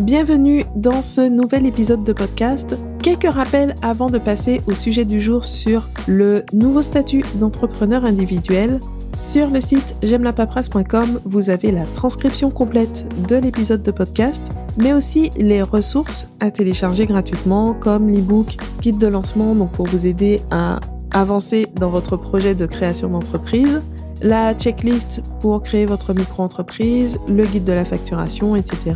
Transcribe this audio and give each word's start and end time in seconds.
Bienvenue 0.00 0.64
dans 0.74 1.02
ce 1.02 1.20
nouvel 1.20 1.66
épisode 1.66 2.02
de 2.02 2.12
podcast. 2.12 2.76
Quelques 3.00 3.32
rappels 3.32 3.76
avant 3.80 4.10
de 4.10 4.18
passer 4.18 4.60
au 4.66 4.74
sujet 4.74 5.04
du 5.04 5.20
jour 5.20 5.44
sur 5.44 5.88
le 6.08 6.44
nouveau 6.52 6.82
statut 6.82 7.22
d'entrepreneur 7.36 8.04
individuel. 8.04 8.80
Sur 9.14 9.50
le 9.50 9.60
site 9.60 9.94
j'aime 10.02 10.28
vous 11.24 11.48
avez 11.48 11.70
la 11.70 11.84
transcription 11.84 12.50
complète 12.50 13.06
de 13.28 13.36
l'épisode 13.36 13.84
de 13.84 13.92
podcast, 13.92 14.42
mais 14.78 14.92
aussi 14.92 15.30
les 15.36 15.62
ressources 15.62 16.26
à 16.40 16.50
télécharger 16.50 17.06
gratuitement 17.06 17.72
comme 17.72 18.10
l'ebook 18.10 18.56
Guide 18.80 18.98
de 18.98 19.06
lancement 19.06 19.54
donc 19.54 19.70
pour 19.70 19.86
vous 19.86 20.06
aider 20.06 20.40
à 20.50 20.80
avancer 21.12 21.68
dans 21.76 21.90
votre 21.90 22.16
projet 22.16 22.56
de 22.56 22.66
création 22.66 23.10
d'entreprise 23.10 23.80
la 24.22 24.54
checklist 24.54 25.22
pour 25.40 25.62
créer 25.62 25.86
votre 25.86 26.14
micro-entreprise, 26.14 27.18
le 27.28 27.44
guide 27.44 27.64
de 27.64 27.72
la 27.72 27.84
facturation, 27.84 28.56
etc. 28.56 28.92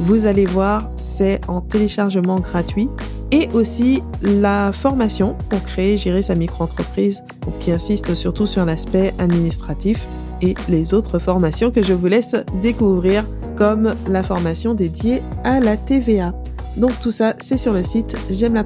Vous 0.00 0.26
allez 0.26 0.46
voir, 0.46 0.90
c'est 0.96 1.40
en 1.48 1.60
téléchargement 1.60 2.40
gratuit. 2.40 2.88
Et 3.30 3.48
aussi 3.52 4.02
la 4.22 4.72
formation 4.72 5.34
pour 5.48 5.62
créer, 5.62 5.96
gérer 5.96 6.22
sa 6.22 6.34
micro-entreprise, 6.34 7.22
qui 7.60 7.72
insiste 7.72 8.14
surtout 8.14 8.46
sur 8.46 8.64
l'aspect 8.64 9.12
administratif 9.18 10.06
et 10.40 10.54
les 10.68 10.94
autres 10.94 11.18
formations 11.18 11.70
que 11.70 11.82
je 11.82 11.94
vous 11.94 12.06
laisse 12.06 12.36
découvrir, 12.62 13.24
comme 13.56 13.94
la 14.08 14.22
formation 14.22 14.74
dédiée 14.74 15.22
à 15.42 15.58
la 15.60 15.76
TVA. 15.76 16.32
Donc 16.76 16.98
tout 17.00 17.10
ça, 17.10 17.34
c'est 17.38 17.56
sur 17.56 17.72
le 17.72 17.82
site 17.82 18.16
j'aime 18.30 18.54
la 18.54 18.64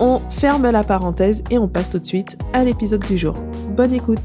On 0.00 0.18
ferme 0.18 0.70
la 0.70 0.84
parenthèse 0.84 1.42
et 1.50 1.58
on 1.58 1.68
passe 1.68 1.90
tout 1.90 1.98
de 1.98 2.06
suite 2.06 2.38
à 2.52 2.64
l'épisode 2.64 3.04
du 3.06 3.18
jour. 3.18 3.34
Bonne 3.76 3.92
écoute 3.92 4.20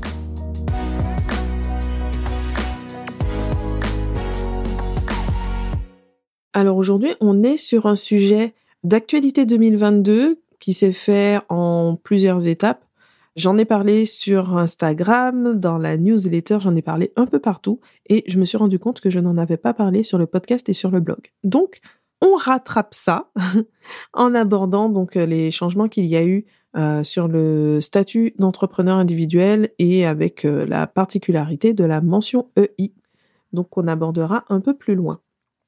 Alors 6.53 6.75
aujourd'hui, 6.75 7.13
on 7.21 7.43
est 7.43 7.55
sur 7.55 7.85
un 7.85 7.95
sujet 7.95 8.53
d'actualité 8.83 9.45
2022 9.45 10.41
qui 10.59 10.73
s'est 10.73 10.91
fait 10.91 11.39
en 11.47 11.97
plusieurs 12.01 12.45
étapes. 12.45 12.83
J'en 13.37 13.57
ai 13.57 13.63
parlé 13.63 14.03
sur 14.05 14.57
Instagram, 14.57 15.53
dans 15.57 15.77
la 15.77 15.95
newsletter, 15.95 16.57
j'en 16.59 16.75
ai 16.75 16.81
parlé 16.81 17.13
un 17.15 17.25
peu 17.25 17.39
partout 17.39 17.79
et 18.09 18.25
je 18.27 18.37
me 18.37 18.43
suis 18.43 18.57
rendu 18.57 18.79
compte 18.79 18.99
que 18.99 19.09
je 19.09 19.19
n'en 19.19 19.37
avais 19.37 19.55
pas 19.55 19.73
parlé 19.73 20.03
sur 20.03 20.17
le 20.17 20.25
podcast 20.25 20.67
et 20.67 20.73
sur 20.73 20.91
le 20.91 20.99
blog. 20.99 21.31
Donc, 21.45 21.79
on 22.19 22.35
rattrape 22.35 22.93
ça 22.93 23.31
en 24.13 24.35
abordant 24.35 24.89
donc 24.89 25.15
les 25.15 25.51
changements 25.51 25.87
qu'il 25.87 26.05
y 26.05 26.17
a 26.17 26.25
eu 26.25 26.45
euh, 26.75 27.03
sur 27.03 27.29
le 27.29 27.79
statut 27.79 28.33
d'entrepreneur 28.37 28.97
individuel 28.97 29.71
et 29.79 30.05
avec 30.05 30.43
euh, 30.43 30.65
la 30.65 30.85
particularité 30.85 31.73
de 31.73 31.85
la 31.85 32.01
mention 32.01 32.49
EI. 32.57 32.91
Donc, 33.53 33.77
on 33.77 33.87
abordera 33.87 34.43
un 34.49 34.59
peu 34.59 34.75
plus 34.75 34.95
loin. 34.95 35.21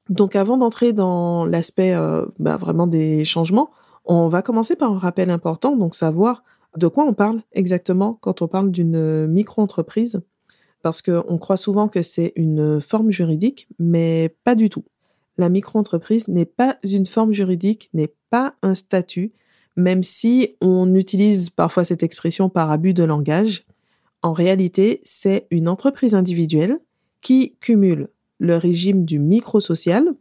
Donc 0.08 0.36
avant 0.36 0.56
d'entrer 0.56 0.92
dans 0.92 1.46
l'aspect 1.46 1.94
euh, 1.94 2.26
bah, 2.38 2.56
vraiment 2.56 2.86
des 2.86 3.24
changements, 3.24 3.70
on 4.04 4.28
va 4.28 4.42
commencer 4.42 4.76
par 4.76 4.92
un 4.92 4.98
rappel 4.98 5.30
important, 5.30 5.76
donc 5.76 5.94
savoir 5.94 6.44
de 6.76 6.88
quoi 6.88 7.04
on 7.04 7.14
parle 7.14 7.40
exactement 7.52 8.18
quand 8.20 8.42
on 8.42 8.48
parle 8.48 8.70
d'une 8.70 9.26
micro-entreprise, 9.26 10.20
parce 10.82 11.00
qu'on 11.00 11.38
croit 11.38 11.56
souvent 11.56 11.88
que 11.88 12.02
c'est 12.02 12.32
une 12.36 12.80
forme 12.80 13.10
juridique, 13.10 13.68
mais 13.78 14.36
pas 14.44 14.54
du 14.54 14.68
tout. 14.68 14.84
La 15.38 15.48
micro-entreprise 15.48 16.28
n'est 16.28 16.44
pas 16.44 16.76
une 16.82 17.06
forme 17.06 17.32
juridique, 17.32 17.88
n'est 17.94 18.12
pas 18.30 18.54
un 18.62 18.74
statut, 18.74 19.32
même 19.76 20.02
si 20.02 20.56
on 20.60 20.94
utilise 20.94 21.50
parfois 21.50 21.84
cette 21.84 22.02
expression 22.02 22.48
par 22.48 22.70
abus 22.70 22.94
de 22.94 23.04
langage. 23.04 23.66
En 24.22 24.32
réalité, 24.32 25.00
c'est 25.04 25.46
une 25.50 25.68
entreprise 25.68 26.14
individuelle 26.14 26.78
qui 27.20 27.56
cumule 27.60 28.08
le 28.38 28.56
régime 28.56 29.04
du 29.04 29.18
micro-social, 29.18 30.14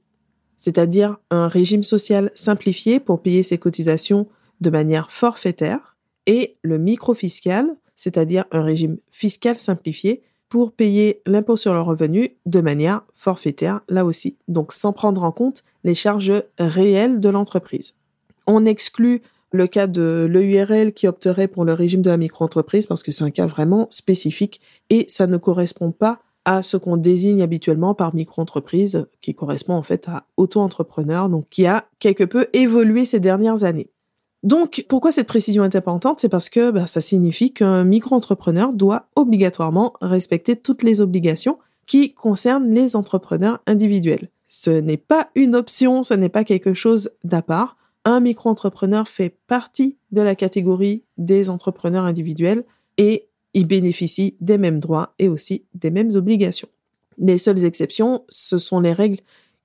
c'est-à-dire 0.58 1.18
un 1.30 1.48
régime 1.48 1.84
social 1.84 2.32
simplifié 2.36 3.00
pour 3.00 3.22
payer 3.22 3.44
ses 3.44 3.58
cotisations 3.58 4.28
de 4.62 4.70
manière 4.70 5.12
forfaitaire, 5.12 5.98
et 6.26 6.56
le 6.62 6.78
micro-fiscal, 6.78 7.68
c'est-à-dire 7.96 8.46
un 8.52 8.64
régime 8.64 8.98
fiscal 9.12 9.60
simplifié 9.60 10.24
pour 10.48 10.72
payer 10.72 11.22
l'impôt 11.26 11.58
sur 11.58 11.74
le 11.74 11.82
revenu 11.82 12.38
de 12.46 12.62
manière 12.62 13.02
forfaitaire, 13.16 13.82
là 13.90 14.06
aussi, 14.06 14.38
donc 14.48 14.72
sans 14.72 14.94
prendre 14.94 15.24
en 15.24 15.32
compte 15.32 15.64
les 15.84 15.96
charges 15.96 16.44
réelles 16.60 17.20
de 17.20 17.30
l'entreprise. 17.30 17.96
On 18.46 18.66
exclut 18.66 19.22
le 19.52 19.68
cas 19.68 19.88
de 19.88 20.28
l'EURL 20.30 20.94
qui 20.94 21.08
opterait 21.08 21.48
pour 21.48 21.66
le 21.66 21.74
régime 21.74 22.02
de 22.02 22.10
la 22.10 22.18
micro-entreprise 22.18 22.88
parce 22.88 23.04
que 23.04 23.12
c'est 23.12 23.24
un 23.24 23.32
cas 23.32 23.46
vraiment 23.46 23.88
spécifique 23.90 24.62
et 24.90 25.06
ça 25.10 25.28
ne 25.28 25.38
correspond 25.38 25.92
pas 25.92 26.22
à 26.46 26.62
ce 26.62 26.78
qu'on 26.78 26.98
désigne 26.98 27.42
habituellement 27.42 27.94
par 27.94 28.14
micro-entreprise, 28.14 29.08
qui 29.22 29.34
correspond 29.34 29.74
en 29.76 29.84
fait 29.84 30.08
à 30.10 30.26
auto-entrepreneur, 30.38 31.30
donc 31.30 31.48
qui 31.50 31.66
a 31.66 31.86
quelque 32.00 32.24
peu 32.24 32.48
évolué 32.54 33.06
ces 33.06 33.20
dernières 33.20 33.64
années. 33.64 33.90
Donc, 34.44 34.86
pourquoi 34.90 35.14
cette 35.14 35.28
précision 35.28 35.64
est 35.64 35.76
importante? 35.76 36.20
C'est 36.20 36.30
parce 36.30 36.50
que 36.50 36.70
bah, 36.70 36.86
ça 36.86 37.00
signifie 37.00 37.54
qu'un 37.54 37.86
micro-entrepreneur 37.86 38.74
doit 38.74 39.08
obligatoirement 39.16 39.94
respecter 40.02 40.58
toutes 40.58 40.84
les 40.84 41.00
obligations 41.00 41.60
qui 41.86 42.14
concernent 42.14 42.74
les 42.74 42.98
entrepreneurs 42.98 43.62
individuels. 43.68 44.30
Ce 44.50 44.70
n'est 44.70 44.98
pas 44.98 45.30
une 45.36 45.56
option, 45.56 46.04
ce 46.04 46.14
n'est 46.14 46.30
pas 46.30 46.44
quelque 46.44 46.74
chose 46.74 47.12
d'à 47.24 47.42
part. 47.42 47.78
Un 48.06 48.20
micro-entrepreneur 48.20 49.08
fait 49.08 49.38
partie 49.48 49.98
de 50.12 50.22
la 50.22 50.36
catégorie 50.36 51.04
des 51.18 51.50
entrepreneurs 51.50 52.04
individuels 52.04 52.66
et 52.98 53.30
il 53.54 53.68
bénéficie 53.68 54.36
des 54.42 54.58
mêmes 54.58 54.80
droits 54.80 55.14
et 55.20 55.28
aussi 55.30 55.66
des 55.74 55.92
mêmes 55.92 56.16
obligations. 56.16 56.70
Les 57.18 57.38
seules 57.38 57.66
exceptions, 57.66 58.24
ce 58.30 58.58
sont 58.58 58.80
les 58.80 58.94
règles 58.94 59.20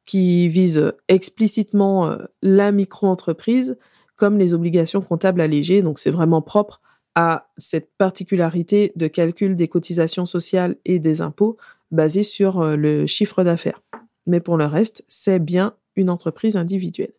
qui 0.04 0.48
visent 0.48 0.92
explicitement 1.08 2.10
euh, 2.10 2.16
la 2.42 2.72
micro-entreprise, 2.72 3.78
comme 4.16 4.38
les 4.38 4.54
obligations 4.54 5.00
comptables 5.00 5.40
allégées. 5.40 5.82
Donc 5.82 5.98
c'est 5.98 6.10
vraiment 6.10 6.42
propre 6.42 6.80
à 7.14 7.48
cette 7.56 7.90
particularité 7.96 8.92
de 8.96 9.06
calcul 9.06 9.56
des 9.56 9.68
cotisations 9.68 10.26
sociales 10.26 10.76
et 10.84 10.98
des 10.98 11.20
impôts 11.20 11.56
basée 11.90 12.22
sur 12.22 12.60
euh, 12.60 12.76
le 12.76 13.06
chiffre 13.06 13.44
d'affaires. 13.44 13.82
Mais 14.26 14.40
pour 14.40 14.56
le 14.56 14.66
reste, 14.66 15.04
c'est 15.08 15.38
bien 15.38 15.74
une 15.96 16.10
entreprise 16.10 16.56
individuelle. 16.56 17.12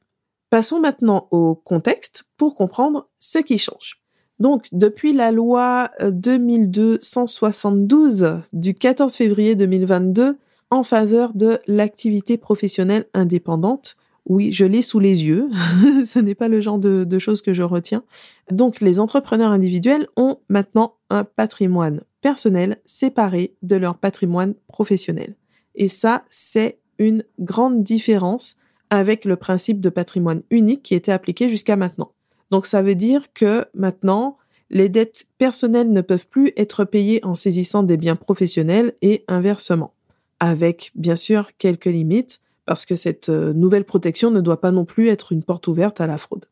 Passons 0.49 0.79
maintenant 0.79 1.27
au 1.31 1.53
contexte 1.53 2.25
pour 2.37 2.55
comprendre 2.55 3.07
ce 3.19 3.39
qui 3.39 3.57
change. 3.57 3.98
Donc, 4.39 4.67
depuis 4.71 5.13
la 5.13 5.31
loi 5.31 5.91
2272 6.01 8.23
euh, 8.23 8.37
du 8.53 8.73
14 8.73 9.13
février 9.13 9.55
2022 9.55 10.37
en 10.71 10.83
faveur 10.83 11.33
de 11.33 11.59
l'activité 11.67 12.37
professionnelle 12.37 13.05
indépendante, 13.13 13.97
oui, 14.25 14.53
je 14.53 14.65
l'ai 14.65 14.81
sous 14.81 14.99
les 14.99 15.25
yeux, 15.25 15.49
ce 16.05 16.19
n'est 16.19 16.35
pas 16.35 16.47
le 16.47 16.61
genre 16.61 16.79
de, 16.79 17.03
de, 17.03 17.19
choses 17.19 17.41
que 17.41 17.53
je 17.53 17.63
retiens. 17.63 18.03
Donc, 18.51 18.79
les 18.79 18.99
entrepreneurs 18.99 19.51
individuels 19.51 20.07
ont 20.15 20.37
maintenant 20.47 20.95
un 21.09 21.23
patrimoine 21.23 22.01
personnel 22.21 22.77
séparé 22.85 23.55
de 23.61 23.75
leur 23.75 23.97
patrimoine 23.97 24.53
professionnel. 24.67 25.35
Et 25.75 25.89
ça, 25.89 26.23
c'est 26.29 26.77
une 26.97 27.23
grande 27.39 27.83
différence 27.83 28.55
avec 28.89 29.25
le 29.25 29.35
principe 29.35 29.81
de 29.81 29.89
patrimoine 29.89 30.43
unique 30.49 30.83
qui 30.83 30.95
était 30.95 31.11
appliqué 31.11 31.49
jusqu'à 31.49 31.75
maintenant. 31.75 32.11
Donc 32.51 32.65
ça 32.65 32.81
veut 32.81 32.95
dire 32.95 33.33
que 33.33 33.65
maintenant, 33.73 34.37
les 34.69 34.89
dettes 34.89 35.27
personnelles 35.37 35.91
ne 35.91 36.01
peuvent 36.01 36.27
plus 36.27 36.51
être 36.57 36.85
payées 36.85 37.23
en 37.25 37.35
saisissant 37.35 37.83
des 37.83 37.97
biens 37.97 38.15
professionnels 38.15 38.93
et 39.01 39.23
inversement, 39.27 39.93
avec 40.39 40.91
bien 40.95 41.15
sûr 41.15 41.49
quelques 41.57 41.85
limites, 41.85 42.39
parce 42.65 42.85
que 42.85 42.95
cette 42.95 43.29
euh, 43.29 43.51
nouvelle 43.53 43.83
protection 43.83 44.29
ne 44.29 44.41
doit 44.41 44.61
pas 44.61 44.71
non 44.71 44.85
plus 44.85 45.07
être 45.07 45.31
une 45.31 45.43
porte 45.43 45.67
ouverte 45.67 46.01
à 46.01 46.07
la 46.07 46.19
fraude. 46.19 46.45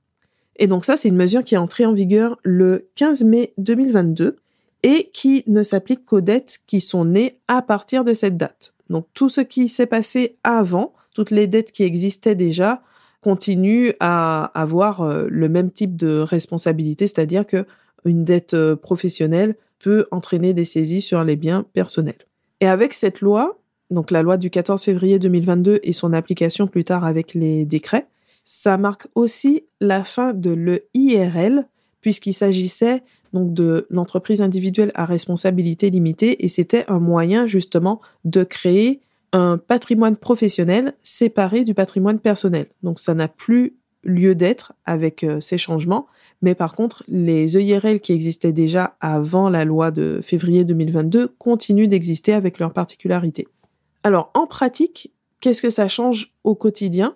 Et 0.56 0.66
donc 0.66 0.84
ça, 0.84 0.98
c'est 0.98 1.10
une 1.10 1.16
mesure 1.16 1.44
qui 1.44 1.54
est 1.54 1.60
entrée 1.60 1.86
en 1.86 1.94
vigueur 1.94 2.40
le 2.44 2.90
15 2.96 3.24
mai 3.24 3.54
2022 3.60 4.38
et 4.84 5.12
qui 5.14 5.44
ne 5.48 5.62
s'applique 5.62 6.06
qu'aux 6.06 6.22
dettes 6.22 6.60
qui 6.66 6.82
sont 6.82 7.06
nées 7.06 7.40
à 7.48 7.62
partir 7.62 8.04
de 8.04 8.14
cette 8.14 8.38
date. 8.38 8.74
Donc 8.90 9.06
tout 9.14 9.30
ce 9.30 9.42
qui 9.42 9.70
s'est 9.70 9.86
passé 9.86 10.38
avant, 10.44 10.94
toutes 11.14 11.32
les 11.32 11.46
dettes 11.46 11.72
qui 11.72 11.84
existaient 11.84 12.36
déjà, 12.36 12.82
continue 13.28 13.92
à 14.00 14.52
avoir 14.54 15.02
euh, 15.02 15.28
le 15.30 15.50
même 15.50 15.70
type 15.70 15.98
de 15.98 16.20
responsabilité, 16.20 17.08
c'est-à-dire 17.08 17.46
que 17.46 17.66
une 18.06 18.24
dette 18.24 18.54
euh, 18.54 18.78
professionnelle 18.78 19.58
peut 19.80 20.08
entraîner 20.12 20.54
des 20.54 20.64
saisies 20.64 21.02
sur 21.02 21.26
les 21.26 21.36
biens 21.36 21.66
personnels. 21.74 22.26
Et 22.62 22.68
avec 22.68 22.94
cette 22.94 23.20
loi, 23.20 23.60
donc 23.92 24.12
la 24.12 24.24
loi 24.24 24.38
du 24.38 24.50
14 24.50 24.82
février 24.82 25.20
2022 25.20 25.82
et 25.84 25.92
son 25.92 26.14
application 26.14 26.68
plus 26.68 26.86
tard 26.86 27.04
avec 27.04 27.34
les 27.34 27.66
décrets, 27.66 28.08
ça 28.46 28.78
marque 28.78 29.08
aussi 29.14 29.66
la 29.82 30.06
fin 30.06 30.32
de 30.32 30.52
l'EIRL 30.52 31.68
puisqu'il 32.00 32.34
s'agissait 32.34 33.04
donc 33.34 33.54
de 33.54 33.88
l'entreprise 33.90 34.42
individuelle 34.42 34.94
à 34.96 35.04
responsabilité 35.04 35.90
limitée 35.90 36.46
et 36.46 36.48
c'était 36.48 36.86
un 36.88 37.00
moyen 37.00 37.46
justement 37.46 38.00
de 38.24 38.46
créer 38.46 39.02
un 39.34 39.58
patrimoine 39.58 40.18
professionnel 40.18 40.94
séparé 41.04 41.64
du 41.64 41.74
patrimoine 41.74 42.20
personnel. 42.20 42.68
Donc 42.84 43.00
ça 43.00 43.14
n'a 43.14 43.28
plus 43.28 43.76
lieu 44.04 44.36
d'être 44.36 44.74
avec 44.86 45.24
euh, 45.24 45.40
ces 45.40 45.58
changements, 45.58 46.08
mais 46.42 46.56
par 46.56 46.76
contre, 46.76 47.04
les 47.08 47.58
EIRL 47.58 48.00
qui 48.00 48.14
existaient 48.14 48.54
déjà 48.54 48.96
avant 49.00 49.50
la 49.50 49.66
loi 49.66 49.92
de 49.92 50.20
février 50.22 50.64
2022 50.64 51.36
continuent 51.40 51.88
d'exister 51.88 52.34
avec 52.34 52.60
leurs 52.60 52.74
particularités. 52.74 53.48
Alors 54.04 54.32
en 54.34 54.48
pratique, 54.48 55.12
qu'est-ce 55.42 55.62
que 55.62 55.70
ça 55.70 55.88
change 55.88 56.34
au 56.44 56.56
quotidien? 56.56 57.16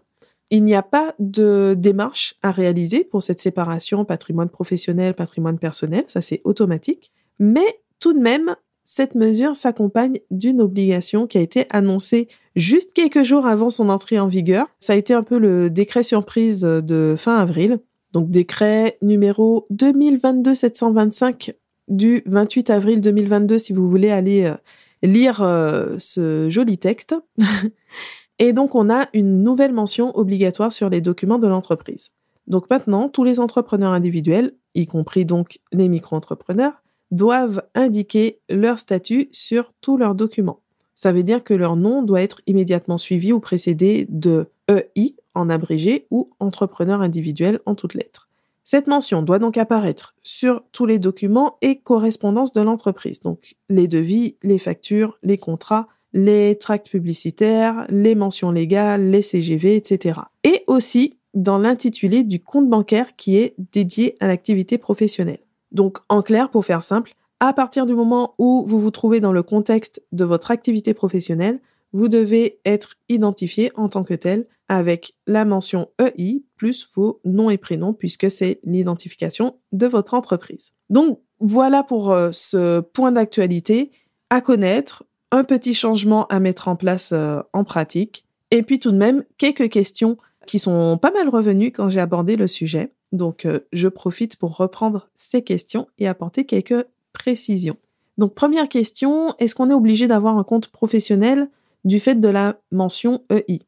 Il 0.50 0.66
n'y 0.66 0.76
a 0.76 0.84
pas 0.84 1.16
de 1.20 1.76
démarche 1.78 2.36
à 2.42 2.52
réaliser 2.52 3.06
pour 3.06 3.24
cette 3.24 3.40
séparation 3.40 4.04
patrimoine 4.04 4.50
professionnel, 4.50 5.14
patrimoine 5.14 5.60
personnel, 5.60 6.04
ça 6.08 6.20
c'est 6.20 6.42
automatique. 6.44 7.12
Mais 7.40 7.80
tout 8.00 8.12
de 8.12 8.20
même, 8.20 8.56
cette 8.94 9.16
mesure 9.16 9.56
s'accompagne 9.56 10.20
d'une 10.32 10.60
obligation 10.60 11.26
qui 11.26 11.38
a 11.38 11.42
été 11.42 11.66
annoncée 11.70 12.28
juste 12.58 12.92
quelques 12.92 13.24
jours 13.24 13.46
avant 13.46 13.70
son 13.70 13.88
entrée 13.88 14.20
en 14.20 14.28
vigueur. 14.28 14.68
Ça 14.82 14.92
a 14.92 14.98
été 14.98 15.14
un 15.14 15.24
peu 15.24 15.40
le 15.40 15.70
décret 15.70 16.04
surprise 16.04 16.60
de 16.60 17.16
fin 17.18 17.38
avril. 17.38 17.80
Donc 18.12 18.30
décret 18.30 18.98
numéro 19.02 19.66
2022-725 19.72 21.54
du 21.88 22.22
28 22.26 22.70
avril 22.70 23.00
2022 23.00 23.58
si 23.58 23.72
vous 23.72 23.90
voulez 23.90 24.12
aller 24.12 24.44
euh, 24.44 24.56
lire 25.04 25.42
euh, 25.42 25.96
ce 25.98 26.50
joli 26.50 26.78
texte. 26.78 27.16
Et 28.40 28.52
donc 28.52 28.76
on 28.76 28.90
a 28.90 29.08
une 29.14 29.42
nouvelle 29.42 29.72
mention 29.72 30.14
obligatoire 30.18 30.74
sur 30.74 30.90
les 30.90 31.00
documents 31.00 31.40
de 31.40 31.48
l'entreprise. 31.48 32.12
Donc 32.48 32.70
maintenant, 32.70 33.08
tous 33.08 33.24
les 33.24 33.40
entrepreneurs 33.40 33.94
individuels, 33.94 34.52
y 34.76 34.86
compris 34.86 35.24
donc 35.24 35.60
les 35.72 35.88
micro-entrepreneurs, 35.88 36.74
doivent 37.12 37.64
indiquer 37.76 38.40
leur 38.50 38.80
statut 38.80 39.30
sur 39.32 39.74
tous 39.82 39.98
leurs 39.98 40.16
documents. 40.16 40.62
Ça 40.96 41.12
veut 41.12 41.24
dire 41.24 41.44
que 41.44 41.54
leur 41.54 41.76
nom 41.76 42.04
doit 42.04 42.22
être 42.22 42.42
immédiatement 42.48 42.98
suivi 42.98 43.34
ou 43.34 43.40
précédé 43.40 44.06
de 44.10 44.48
EI 44.68 45.16
en 45.34 45.50
abrégé 45.50 46.08
ou 46.12 46.30
entrepreneur 46.40 47.02
individuel 47.02 47.60
en 47.66 47.76
toutes 47.76 47.96
lettres. 47.96 48.30
Cette 48.64 48.88
mention 48.88 49.22
doit 49.22 49.40
donc 49.40 49.58
apparaître 49.58 50.14
sur 50.24 50.64
tous 50.72 50.86
les 50.86 51.00
documents 51.00 51.58
et 51.62 51.78
correspondances 51.78 52.54
de 52.54 52.62
l'entreprise, 52.62 53.20
donc 53.22 53.56
les 53.70 53.88
devis, 53.88 54.38
les 54.44 54.60
factures, 54.60 55.18
les 55.24 55.38
contrats, 55.38 55.88
les 56.14 56.58
tracts 56.58 56.90
publicitaires, 56.90 57.86
les 57.90 58.16
mentions 58.16 58.52
légales, 58.52 59.10
les 59.10 59.22
CGV, 59.22 59.76
etc. 59.76 60.22
Et 60.44 60.64
aussi 60.68 61.18
dans 61.34 61.58
l'intitulé 61.58 62.24
du 62.24 62.42
compte 62.42 62.70
bancaire 62.70 63.16
qui 63.16 63.38
est 63.38 63.56
dédié 63.58 64.18
à 64.20 64.28
l'activité 64.28 64.78
professionnelle. 64.78 65.40
Donc, 65.72 66.00
en 66.10 66.22
clair, 66.22 66.50
pour 66.50 66.66
faire 66.66 66.84
simple, 66.84 67.14
à 67.40 67.54
partir 67.54 67.86
du 67.86 67.96
moment 67.96 68.36
où 68.38 68.64
vous 68.66 68.80
vous 68.80 68.92
trouvez 68.92 69.20
dans 69.20 69.32
le 69.32 69.44
contexte 69.44 70.02
de 70.12 70.26
votre 70.26 70.52
activité 70.52 70.94
professionnelle, 70.94 71.60
vous 71.94 72.08
devez 72.08 72.60
être 72.66 72.96
identifié 73.10 73.72
en 73.76 73.90
tant 73.90 74.04
que 74.04 74.14
tel 74.14 74.46
avec 74.70 75.16
la 75.28 75.44
mention 75.44 75.90
EI 76.00 76.44
plus 76.56 76.88
vos 76.96 77.20
noms 77.26 77.50
et 77.50 77.58
prénoms 77.58 77.94
puisque 77.94 78.32
c'est 78.32 78.62
l'identification 78.64 79.58
de 79.74 79.88
votre 79.88 80.14
entreprise. 80.14 80.72
Donc 80.90 81.20
voilà 81.42 81.84
pour 81.84 82.12
euh, 82.12 82.30
ce 82.32 82.80
point 82.80 83.12
d'actualité 83.12 83.92
à 84.30 84.40
connaître, 84.40 85.04
un 85.32 85.44
petit 85.44 85.74
changement 85.74 86.28
à 86.28 86.40
mettre 86.40 86.70
en 86.70 86.78
place 86.78 87.12
euh, 87.12 87.42
en 87.52 87.66
pratique 87.66 88.24
et 88.52 88.64
puis 88.64 88.80
tout 88.80 88.92
de 88.92 88.98
même 88.98 89.26
quelques 89.38 89.70
questions 89.70 90.18
qui 90.48 90.60
sont 90.60 90.98
pas 90.98 91.12
mal 91.12 91.28
revenues 91.28 91.72
quand 91.72 91.90
j'ai 91.90 92.00
abordé 92.00 92.38
le 92.38 92.48
sujet. 92.48 92.94
Donc, 93.12 93.46
euh, 93.46 93.60
je 93.74 93.88
profite 93.88 94.38
pour 94.38 94.58
reprendre 94.58 95.10
ces 95.16 95.42
questions 95.42 95.88
et 96.00 96.08
apporter 96.08 96.46
quelques 96.46 96.86
précisions. 97.14 97.78
Donc, 98.18 98.34
première 98.34 98.70
question, 98.70 99.36
est-ce 99.40 99.56
qu'on 99.56 99.70
est 99.70 99.74
obligé 99.74 100.08
d'avoir 100.08 100.38
un 100.38 100.44
compte 100.44 100.70
professionnel 100.70 101.50
du 101.84 102.00
fait 102.00 102.16
de 102.16 102.28
la 102.28 102.60
mention 102.72 103.24
EI 103.30 103.60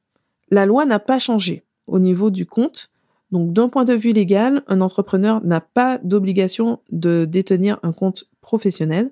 La 0.49 0.65
loi 0.65 0.85
n'a 0.85 0.99
pas 0.99 1.19
changé 1.19 1.63
au 1.87 1.99
niveau 1.99 2.29
du 2.29 2.45
compte. 2.45 2.89
Donc, 3.31 3.51
d'un 3.51 3.67
point 3.67 3.83
de 3.83 3.93
vue 3.93 4.13
légal, 4.13 4.63
un 4.67 4.79
entrepreneur 4.81 5.43
n'a 5.43 5.59
pas 5.59 5.97
d'obligation 5.97 6.79
de 6.91 7.25
détenir 7.25 7.79
un 7.83 7.91
compte 7.91 8.25
professionnel. 8.41 9.11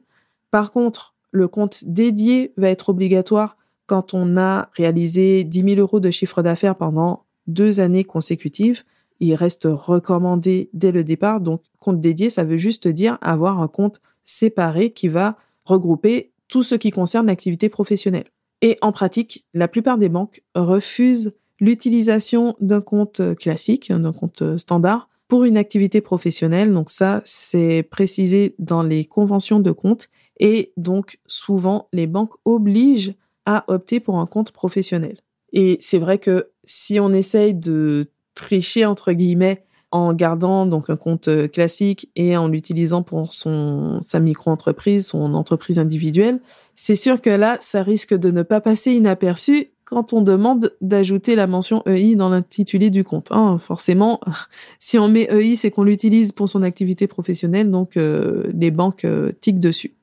Par 0.51 0.72
contre, 0.72 1.16
le 1.31 1.48
compte 1.48 1.86
dédié 1.86 2.54
va 2.57 2.69
être 2.69 2.89
obligatoire 2.89 3.57
quand 3.88 4.13
on 4.13 4.38
a 4.38 4.69
réalisé 4.74 5.44
10 5.44 5.75
000 5.75 5.80
euros 5.80 6.00
de 6.00 6.12
chiffre 6.12 6.42
d'affaires 6.42 6.75
pendant 6.75 7.24
deux 7.48 7.80
années 7.80 8.04
consécutives 8.04 8.83
il 9.21 9.35
reste 9.35 9.68
recommandé 9.69 10.69
dès 10.73 10.91
le 10.91 11.03
départ. 11.03 11.39
Donc, 11.39 11.62
compte 11.79 12.01
dédié, 12.01 12.29
ça 12.29 12.44
veut 12.44 12.57
juste 12.57 12.88
dire 12.88 13.18
avoir 13.21 13.62
un 13.62 13.68
compte 13.68 14.01
séparé 14.25 14.91
qui 14.91 15.07
va 15.07 15.38
regrouper 15.63 16.31
tout 16.47 16.63
ce 16.63 16.75
qui 16.75 16.91
concerne 16.91 17.27
l'activité 17.27 17.69
professionnelle. 17.69 18.25
Et 18.62 18.77
en 18.81 18.91
pratique, 18.91 19.45
la 19.53 19.68
plupart 19.68 19.97
des 19.97 20.09
banques 20.09 20.44
refusent 20.56 21.33
l'utilisation 21.59 22.56
d'un 22.59 22.81
compte 22.81 23.21
classique, 23.35 23.91
d'un 23.91 24.12
compte 24.12 24.57
standard, 24.57 25.07
pour 25.27 25.45
une 25.45 25.56
activité 25.56 26.01
professionnelle. 26.01 26.73
Donc 26.73 26.89
ça, 26.89 27.21
c'est 27.23 27.83
précisé 27.83 28.56
dans 28.59 28.83
les 28.83 29.06
conventions 29.06 29.59
de 29.59 29.71
compte. 29.71 30.09
Et 30.39 30.73
donc, 30.77 31.19
souvent, 31.27 31.88
les 31.94 32.07
banques 32.07 32.33
obligent 32.44 33.13
à 33.45 33.63
opter 33.68 34.00
pour 34.00 34.19
un 34.19 34.25
compte 34.25 34.51
professionnel. 34.51 35.18
Et 35.53 35.77
c'est 35.79 36.00
vrai 36.00 36.18
que 36.18 36.50
si 36.63 37.00
on 37.00 37.13
essaye 37.13 37.53
de 37.53 38.09
tricher 38.36 38.86
entre 38.86 39.12
guillemets 39.13 39.63
en 39.92 40.13
gardant 40.13 40.66
donc 40.66 40.89
un 40.89 40.95
compte 40.95 41.28
euh, 41.28 41.48
classique 41.48 42.10
et 42.16 42.38
en 42.38 42.48
l'utilisant 42.48 43.04
pour 43.04 43.33
son 43.33 44.00
sa 44.04 44.19
micro-entreprise, 44.19 45.07
son 45.07 45.33
entreprise 45.33 45.80
individuelle, 45.80 46.39
c'est 46.75 46.95
sûr 46.95 47.22
que 47.22 47.30
là, 47.30 47.57
ça 47.60 47.83
risque 47.83 48.13
de 48.13 48.31
ne 48.31 48.42
pas 48.42 48.62
passer 48.62 48.94
inaperçu 48.94 49.72
quand 49.83 50.13
on 50.13 50.22
demande 50.22 50.74
d'ajouter 50.80 51.36
la 51.36 51.48
mention 51.48 51.83
EI 51.86 52.16
dans 52.16 52.30
l'intitulé 52.30 52.89
du 52.89 53.04
compte. 53.04 53.28
Hein, 53.31 53.57
forcément, 53.60 54.22
si 54.80 54.98
on 54.98 55.10
met 55.10 55.28
EI, 55.30 55.57
c'est 55.57 55.72
qu'on 55.72 55.83
l'utilise 55.83 56.31
pour 56.31 56.48
son 56.48 56.63
activité 56.63 57.07
professionnelle, 57.07 57.69
donc 57.69 57.98
euh, 57.98 58.45
les 58.54 58.72
banques 58.72 59.04
euh, 59.04 59.33
tiquent 59.42 59.60
dessus. 59.60 59.94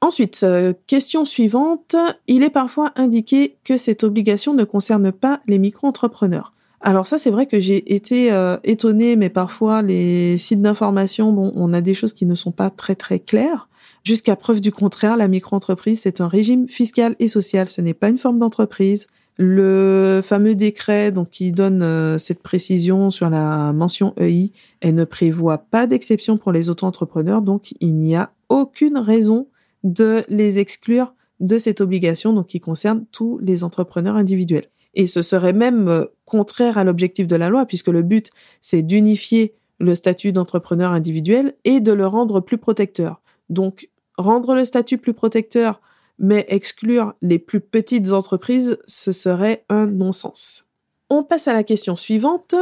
Ensuite, 0.00 0.46
question 0.86 1.24
suivante, 1.24 1.96
il 2.28 2.44
est 2.44 2.50
parfois 2.50 2.92
indiqué 2.94 3.56
que 3.64 3.76
cette 3.76 4.04
obligation 4.04 4.54
ne 4.54 4.62
concerne 4.62 5.10
pas 5.10 5.40
les 5.48 5.58
micro-entrepreneurs. 5.58 6.52
Alors 6.80 7.06
ça, 7.06 7.18
c'est 7.18 7.30
vrai 7.30 7.46
que 7.46 7.58
j'ai 7.58 7.94
été 7.94 8.32
euh, 8.32 8.56
étonnée, 8.62 9.16
mais 9.16 9.30
parfois 9.30 9.82
les 9.82 10.38
sites 10.38 10.62
d'information, 10.62 11.32
bon, 11.32 11.52
on 11.56 11.72
a 11.72 11.80
des 11.80 11.94
choses 11.94 12.12
qui 12.12 12.24
ne 12.24 12.34
sont 12.34 12.52
pas 12.52 12.70
très 12.70 12.94
très 12.94 13.18
claires. 13.18 13.68
Jusqu'à 14.04 14.36
preuve 14.36 14.60
du 14.60 14.70
contraire, 14.70 15.16
la 15.16 15.28
micro-entreprise, 15.28 16.00
c'est 16.02 16.20
un 16.20 16.28
régime 16.28 16.68
fiscal 16.68 17.16
et 17.18 17.26
social, 17.26 17.68
ce 17.68 17.80
n'est 17.80 17.94
pas 17.94 18.08
une 18.08 18.18
forme 18.18 18.38
d'entreprise. 18.38 19.08
Le 19.36 20.20
fameux 20.24 20.54
décret 20.54 21.12
donc 21.12 21.30
qui 21.30 21.52
donne 21.52 21.82
euh, 21.82 22.18
cette 22.18 22.42
précision 22.42 23.10
sur 23.10 23.28
la 23.28 23.72
mention 23.72 24.14
EI, 24.16 24.52
elle 24.80 24.94
ne 24.94 25.04
prévoit 25.04 25.58
pas 25.58 25.86
d'exception 25.86 26.36
pour 26.36 26.52
les 26.52 26.70
auto-entrepreneurs, 26.70 27.42
donc 27.42 27.74
il 27.80 27.96
n'y 27.96 28.16
a 28.16 28.30
aucune 28.48 28.98
raison 28.98 29.48
de 29.84 30.22
les 30.28 30.58
exclure 30.58 31.14
de 31.40 31.58
cette 31.58 31.80
obligation 31.80 32.32
donc 32.32 32.48
qui 32.48 32.60
concerne 32.60 33.04
tous 33.12 33.38
les 33.38 33.62
entrepreneurs 33.62 34.16
individuels. 34.16 34.68
Et 34.98 35.06
ce 35.06 35.22
serait 35.22 35.54
même 35.54 35.88
euh, 35.88 36.04
contraire 36.26 36.76
à 36.76 36.84
l'objectif 36.84 37.26
de 37.26 37.36
la 37.36 37.48
loi, 37.48 37.64
puisque 37.64 37.88
le 37.88 38.02
but, 38.02 38.30
c'est 38.60 38.82
d'unifier 38.82 39.54
le 39.78 39.94
statut 39.94 40.32
d'entrepreneur 40.32 40.90
individuel 40.90 41.54
et 41.64 41.78
de 41.78 41.92
le 41.92 42.06
rendre 42.06 42.40
plus 42.40 42.58
protecteur. 42.58 43.22
Donc, 43.48 43.90
rendre 44.18 44.56
le 44.56 44.64
statut 44.64 44.98
plus 44.98 45.14
protecteur, 45.14 45.80
mais 46.18 46.44
exclure 46.48 47.14
les 47.22 47.38
plus 47.38 47.60
petites 47.60 48.10
entreprises, 48.10 48.76
ce 48.86 49.12
serait 49.12 49.64
un 49.68 49.86
non-sens. 49.86 50.66
On 51.10 51.22
passe 51.22 51.46
à 51.46 51.52
la 51.52 51.62
question 51.62 51.94
suivante. 51.94 52.56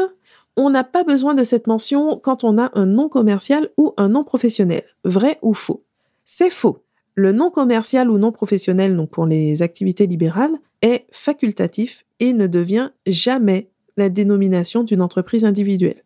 On 0.59 0.69
n'a 0.69 0.85
pas 0.85 1.05
besoin 1.05 1.35
de 1.35 1.43
cette 1.43 1.67
mention 1.67 2.21
quand 2.23 2.45
on 2.45 2.59
a 2.59 2.71
un 2.75 2.87
nom 2.87 3.09
commercial 3.09 3.71
ou 3.79 3.95
un 3.97 4.11
nom 4.11 4.25
professionnel. 4.25 4.85
Vrai 5.05 5.39
ou 5.41 5.55
faux? 5.55 5.85
C'est 6.27 6.51
faux. 6.51 6.83
Le 7.15 7.33
nom 7.33 7.51
commercial 7.51 8.11
ou 8.11 8.19
non 8.19 8.31
professionnel, 8.31 8.95
donc 8.95 9.09
pour 9.09 9.25
les 9.25 9.63
activités 9.63 10.07
libérales, 10.07 10.59
est 10.83 11.07
facultatif 11.11 12.05
et 12.21 12.33
ne 12.33 12.47
devient 12.47 12.91
jamais 13.07 13.69
la 13.97 14.09
dénomination 14.09 14.83
d'une 14.83 15.01
entreprise 15.01 15.45
individuelle. 15.45 16.03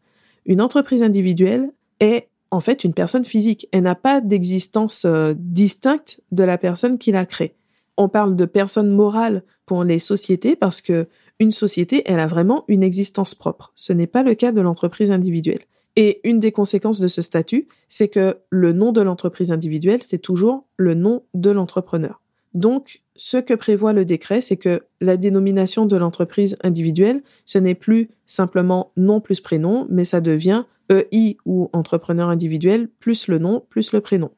Une 0.47 0.61
entreprise 0.61 1.03
individuelle 1.03 1.71
est 1.99 2.29
en 2.51 2.61
fait 2.61 2.85
une 2.85 2.95
personne 2.95 3.25
physique. 3.25 3.69
Elle 3.73 3.85
n'a 3.85 3.95
pas 3.95 4.21
d'existence 4.21 5.05
euh, 5.05 5.35
distincte 5.37 6.21
de 6.33 6.45
la 6.45 6.59
personne 6.59 6.99
qui 6.99 7.13
l'a 7.13 7.27
créée. 7.27 7.55
On 7.97 8.09
parle 8.09 8.37
de 8.37 8.45
personne 8.45 8.91
morale 8.91 9.43
pour 9.67 9.85
les 9.85 9.99
sociétés 9.99 10.57
parce 10.57 10.81
que 10.81 11.09
une 11.39 11.53
société, 11.53 12.03
elle 12.05 12.21
a 12.21 12.27
vraiment 12.27 12.65
une 12.69 12.83
existence 12.83 13.35
propre. 13.35 13.73
Ce 13.75 13.93
n'est 13.93 14.07
pas 14.07 14.23
le 14.23 14.35
cas 14.35 14.53
de 14.53 14.61
l'entreprise 14.61 15.11
individuelle. 15.11 15.63
Et 15.97 16.21
une 16.23 16.39
des 16.39 16.53
conséquences 16.53 17.01
de 17.01 17.09
ce 17.09 17.23
statut, 17.23 17.67
c'est 17.89 18.09
que 18.09 18.39
le 18.51 18.73
nom 18.73 18.93
de 18.93 19.01
l'entreprise 19.01 19.51
individuelle, 19.51 20.03
c'est 20.03 20.19
toujours 20.19 20.67
le 20.77 20.95
nom 20.95 21.25
de 21.35 21.51
l'entrepreneur. 21.51 22.21
Donc, 22.55 23.03
ce 23.15 23.37
que 23.37 23.55
prévoit 23.55 23.93
le 23.93 24.05
décret, 24.05 24.41
c'est 24.41 24.57
que 24.57 24.83
la 25.01 25.17
dénomination 25.17 25.87
de 25.87 25.97
l'entreprise 25.97 26.57
individuelle, 26.65 27.23
ce 27.47 27.59
n'est 27.59 27.75
plus 27.75 28.11
simplement 28.27 28.93
nom 28.97 29.21
plus 29.21 29.41
prénom, 29.41 29.87
mais 29.89 30.05
ça 30.05 30.21
devient 30.21 30.65
EI 30.91 31.37
ou 31.45 31.71
entrepreneur 31.73 32.29
individuel 32.29 32.89
plus 32.99 33.29
le 33.29 33.39
nom 33.39 33.65
plus 33.69 33.93
le 33.93 34.01
prénom. 34.01 34.33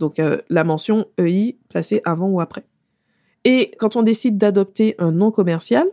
Donc, 0.00 0.18
euh, 0.18 0.38
la 0.48 0.64
mention 0.64 1.06
EI 1.18 1.58
placée 1.68 2.00
avant 2.04 2.28
ou 2.28 2.40
après. 2.40 2.64
Et 3.44 3.72
quand 3.78 3.96
on 3.96 4.02
décide 4.02 4.38
d'adopter 4.38 4.94
un 4.98 5.12
nom 5.12 5.30
commercial 5.30 5.86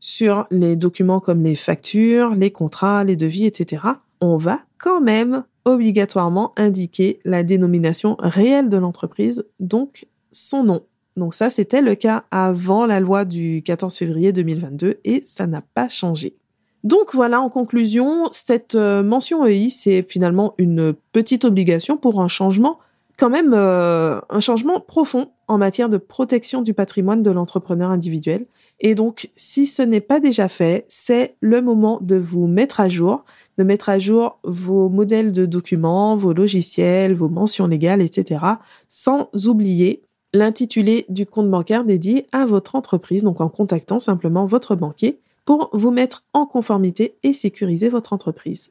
sur 0.00 0.46
les 0.50 0.76
documents 0.76 1.20
comme 1.20 1.42
les 1.42 1.56
factures, 1.56 2.34
les 2.34 2.50
contrats, 2.50 3.04
les 3.04 3.16
devis, 3.16 3.46
etc., 3.46 3.82
on 4.20 4.36
va 4.36 4.60
quand 4.78 5.00
même 5.00 5.44
obligatoirement 5.64 6.52
indiquer 6.56 7.20
la 7.24 7.42
dénomination 7.42 8.16
réelle 8.18 8.68
de 8.68 8.76
l'entreprise, 8.76 9.44
donc 9.60 10.06
son 10.32 10.64
nom. 10.64 10.82
Donc 11.16 11.34
ça, 11.34 11.50
c'était 11.50 11.82
le 11.82 11.94
cas 11.94 12.24
avant 12.30 12.86
la 12.86 13.00
loi 13.00 13.24
du 13.24 13.62
14 13.64 13.96
février 13.96 14.32
2022 14.32 15.00
et 15.04 15.22
ça 15.26 15.46
n'a 15.46 15.62
pas 15.74 15.88
changé. 15.88 16.36
Donc 16.84 17.14
voilà, 17.14 17.40
en 17.40 17.48
conclusion, 17.48 18.28
cette 18.32 18.74
euh, 18.74 19.02
mention 19.02 19.46
EI, 19.46 19.70
c'est 19.70 20.02
finalement 20.02 20.54
une 20.58 20.94
petite 21.12 21.44
obligation 21.44 21.96
pour 21.96 22.20
un 22.20 22.28
changement, 22.28 22.78
quand 23.18 23.30
même 23.30 23.52
euh, 23.54 24.20
un 24.30 24.40
changement 24.40 24.80
profond 24.80 25.30
en 25.46 25.58
matière 25.58 25.88
de 25.88 25.98
protection 25.98 26.60
du 26.60 26.74
patrimoine 26.74 27.22
de 27.22 27.30
l'entrepreneur 27.30 27.90
individuel. 27.90 28.46
Et 28.80 28.96
donc, 28.96 29.30
si 29.36 29.66
ce 29.66 29.82
n'est 29.82 30.00
pas 30.00 30.18
déjà 30.18 30.48
fait, 30.48 30.86
c'est 30.88 31.36
le 31.40 31.62
moment 31.62 31.98
de 32.00 32.16
vous 32.16 32.48
mettre 32.48 32.80
à 32.80 32.88
jour, 32.88 33.24
de 33.58 33.64
mettre 33.64 33.88
à 33.88 34.00
jour 34.00 34.40
vos 34.42 34.88
modèles 34.88 35.30
de 35.30 35.46
documents, 35.46 36.16
vos 36.16 36.32
logiciels, 36.32 37.14
vos 37.14 37.28
mentions 37.28 37.68
légales, 37.68 38.02
etc. 38.02 38.40
Sans 38.88 39.30
oublier 39.46 40.02
l'intitulé 40.32 41.06
du 41.08 41.26
compte 41.26 41.50
bancaire 41.50 41.84
dédié 41.84 42.26
à 42.32 42.46
votre 42.46 42.74
entreprise, 42.74 43.22
donc 43.22 43.40
en 43.40 43.48
contactant 43.48 43.98
simplement 43.98 44.46
votre 44.46 44.74
banquier 44.74 45.18
pour 45.44 45.70
vous 45.72 45.90
mettre 45.90 46.24
en 46.32 46.46
conformité 46.46 47.16
et 47.22 47.32
sécuriser 47.32 47.88
votre 47.88 48.12
entreprise. 48.12 48.70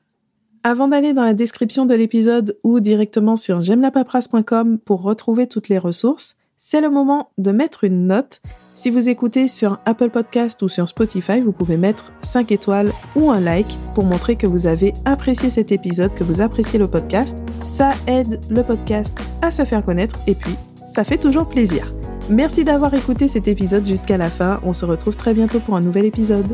Avant 0.64 0.88
d'aller 0.88 1.14
dans 1.14 1.26
la 1.26 1.34
description 1.34 1.86
de 1.86 1.96
l'épisode 1.96 2.58
ou 2.64 2.80
directement 2.80 3.36
sur 3.36 3.62
j'aime-la-paperasse.com 3.62 4.78
pour 4.78 5.02
retrouver 5.02 5.48
toutes 5.48 5.70
les 5.70 5.80
ressources, 5.80 6.36
c'est 6.60 6.82
le 6.82 6.92
moment 6.92 7.32
de 7.40 7.52
mettre 7.52 7.84
une 7.84 8.06
note. 8.06 8.40
Si 8.76 8.92
vous 8.92 9.10
écoutez 9.10 9.48
sur 9.48 9.80
Apple 9.86 10.12
Podcast 10.12 10.62
ou 10.62 10.70
sur 10.70 10.88
Spotify, 10.88 11.42
vous 11.42 11.52
pouvez 11.52 11.78
mettre 11.78 12.12
5 12.22 12.52
étoiles 12.52 12.92
ou 13.16 13.32
un 13.32 13.40
like 13.40 13.76
pour 13.96 14.04
montrer 14.04 14.36
que 14.36 14.46
vous 14.46 14.68
avez 14.68 14.94
apprécié 15.06 15.50
cet 15.50 15.72
épisode, 15.72 16.14
que 16.14 16.24
vous 16.24 16.42
appréciez 16.42 16.78
le 16.78 16.88
podcast. 16.88 17.36
Ça 17.64 17.94
aide 18.06 18.40
le 18.52 18.62
podcast 18.62 19.18
à 19.42 19.50
se 19.50 19.66
faire 19.66 19.84
connaître 19.84 20.20
et 20.28 20.36
puis 20.36 20.56
ça 20.94 21.04
fait 21.04 21.18
toujours 21.18 21.48
plaisir. 21.48 21.94
Merci 22.30 22.64
d'avoir 22.64 22.94
écouté 22.94 23.28
cet 23.28 23.48
épisode 23.48 23.86
jusqu'à 23.88 24.18
la 24.18 24.30
fin. 24.30 24.60
On 24.64 24.74
se 24.74 24.86
retrouve 24.86 25.16
très 25.16 25.34
bientôt 25.34 25.60
pour 25.60 25.76
un 25.76 25.82
nouvel 25.82 26.06
épisode. 26.06 26.48